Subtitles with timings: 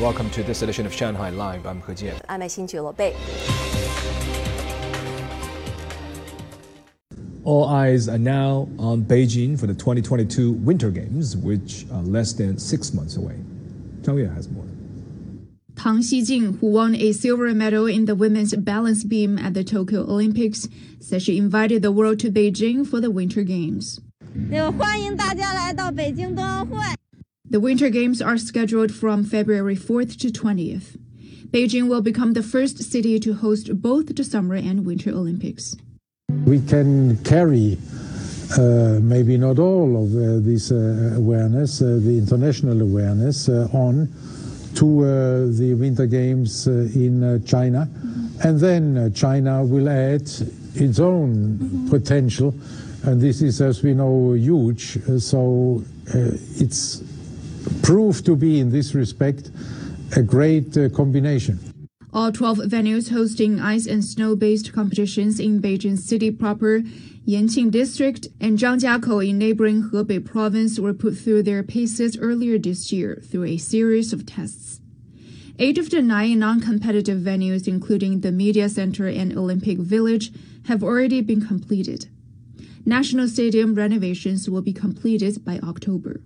[0.00, 1.66] Welcome to this edition of Shanghai Live.
[1.66, 2.20] I'm He Jian.
[2.28, 3.02] I'm 新俱乐部。
[7.44, 12.58] All eyes are now on Beijing for the 2022 Winter Games, which are less than
[12.58, 13.36] six months away.
[14.02, 14.64] Zhang Yue has more.
[15.76, 20.00] Tang Xijing, who won a silver medal in the women's balance beam at the Tokyo
[20.00, 20.68] Olympics,
[21.00, 24.00] said she invited the world to Beijing for the Winter Games.
[24.50, 25.57] 就欢迎大家来到北京冬奥会。
[27.51, 30.99] the Winter Games are scheduled from February 4th to 20th.
[31.49, 35.75] Beijing will become the first city to host both the Summer and Winter Olympics.
[36.45, 37.79] We can carry
[38.55, 44.13] uh, maybe not all of uh, this uh, awareness, uh, the international awareness, uh, on
[44.75, 47.89] to uh, the Winter Games uh, in uh, China.
[48.43, 50.29] And then uh, China will add
[50.75, 52.53] its own potential.
[53.05, 54.99] And this is, as we know, huge.
[55.19, 57.01] So uh, it's
[57.83, 59.51] proved to be, in this respect,
[60.15, 61.59] a great uh, combination.
[62.11, 66.81] All 12 venues hosting ice and snow based competitions in Beijing City proper,
[67.27, 72.91] Yanqing District, and Zhangjiakou in neighboring Hebei province were put through their paces earlier this
[72.91, 74.81] year through a series of tests.
[75.59, 80.31] Eight of the nine non competitive venues, including the Media Center and Olympic Village,
[80.65, 82.07] have already been completed.
[82.85, 86.21] National Stadium renovations will be completed by October.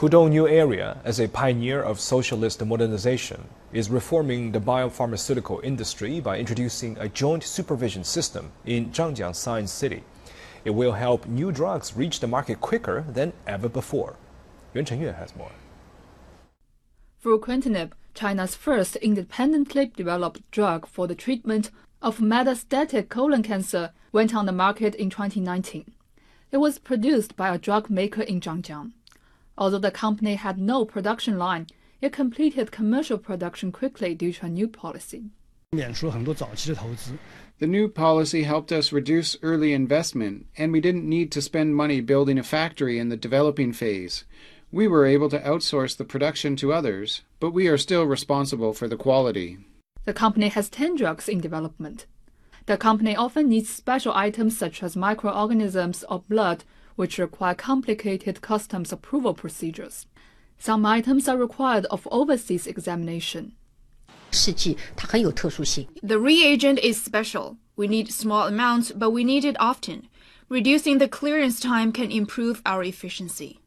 [0.00, 6.38] Pudong New Area, as a pioneer of socialist modernization, is reforming the biopharmaceutical industry by
[6.38, 10.02] introducing a joint supervision system in Zhangjiang Science City.
[10.64, 14.16] It will help new drugs reach the market quicker than ever before.
[14.72, 15.52] Yuan Chengyue has more.
[17.22, 24.46] Fruquintinib, China's first independently developed drug for the treatment of metastatic colon cancer, went on
[24.46, 25.92] the market in 2019.
[26.52, 28.92] It was produced by a drug maker in Zhangjiang.
[29.60, 31.66] Although the company had no production line,
[32.00, 35.24] it completed commercial production quickly due to a new policy.
[35.72, 42.00] The new policy helped us reduce early investment, and we didn't need to spend money
[42.00, 44.24] building a factory in the developing phase.
[44.72, 48.88] We were able to outsource the production to others, but we are still responsible for
[48.88, 49.58] the quality.
[50.06, 52.06] The company has 10 drugs in development.
[52.64, 56.64] The company often needs special items such as microorganisms or blood
[57.00, 60.06] which require complicated customs approval procedures.
[60.58, 63.54] Some items are required of overseas examination.
[66.02, 67.56] The reagent is special.
[67.74, 70.08] We need small amounts, but we need it often.
[70.50, 73.60] Reducing the clearance time can improve our efficiency.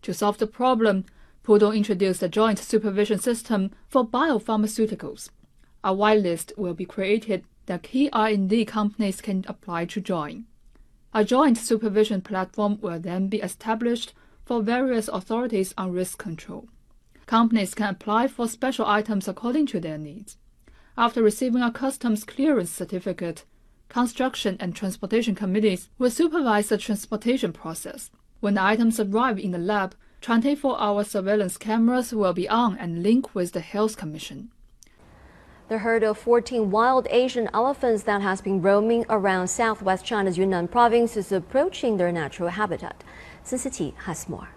[0.00, 1.04] To solve the problem,
[1.44, 5.28] Pudong introduced a joint supervision system for biopharmaceuticals.
[5.84, 10.46] A whitelist will be created that key R&D companies can apply to join.
[11.14, 14.12] A joint supervision platform will then be established
[14.44, 16.68] for various authorities on risk control.
[17.26, 20.36] Companies can apply for special items according to their needs.
[20.96, 23.44] After receiving a customs clearance certificate,
[23.88, 28.10] construction and transportation committees will supervise the transportation process.
[28.40, 33.02] When the items arrive in the lab, 24 hour surveillance cameras will be on and
[33.02, 34.50] link with the Health Commission.
[35.68, 40.68] The herd of 14 wild Asian elephants that has been roaming around southwest China's Yunnan
[40.68, 43.04] province is approaching their natural habitat.
[43.42, 44.48] Cincity has more.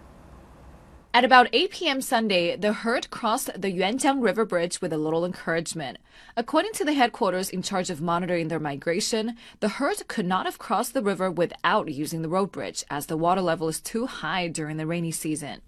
[1.13, 1.99] At about 8 p.m.
[1.99, 5.97] Sunday, the herd crossed the Yuanjiang River Bridge with a little encouragement.
[6.37, 10.59] According to the headquarters in charge of monitoring their migration, the herd could not have
[10.59, 14.47] crossed the river without using the road bridge, as the water level is too high
[14.47, 15.61] during the rainy season.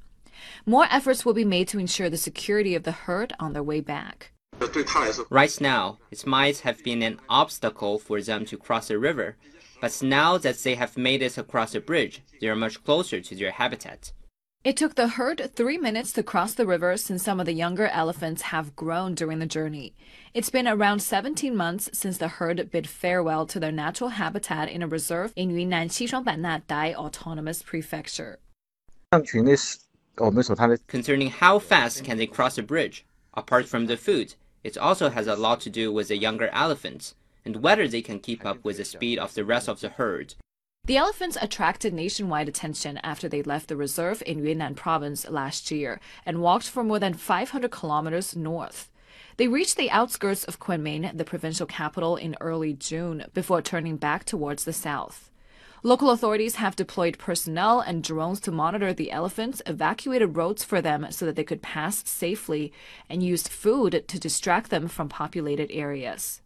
[0.66, 3.82] More efforts will be made to ensure the security of the herd on their way
[3.82, 4.32] back.
[5.30, 9.36] Right now, it might have been an obstacle for them to cross the river,
[9.82, 13.36] but now that they have made it across the bridge, they are much closer to
[13.36, 14.14] their habitat.
[14.64, 17.88] It took the herd three minutes to cross the river since some of the younger
[17.88, 19.94] elephants have grown during the journey.
[20.34, 24.82] It's been around 17 months since the herd bid farewell to their natural habitat in
[24.82, 28.40] a reserve in Yunnan Xishuangbanna Dai Autonomous Prefecture.
[30.88, 35.28] Concerning how fast can they cross the bridge, apart from the food, it also has
[35.28, 37.16] a lot to do with the younger elephants
[37.46, 40.36] and whether they can keep up with the speed of the rest of the herd.
[40.86, 46.00] The elephants attracted nationwide attention after they left the reserve in Yunnan province last year
[46.26, 48.90] and walked for more than 500 kilometers north.
[49.38, 54.26] They reached the outskirts of Kunming, the provincial capital, in early June before turning back
[54.26, 55.32] towards the south.
[55.86, 61.08] Local authorities have deployed personnel and drones to monitor the elephants, evacuated roads for them
[61.10, 62.72] so that they could pass safely,
[63.10, 66.42] and used food to distract them from populated areas.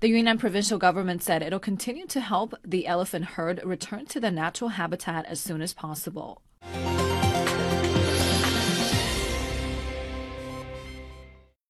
[0.00, 4.30] The Yunnan provincial government said it'll continue to help the elephant herd return to their
[4.30, 6.40] natural habitat as soon as possible.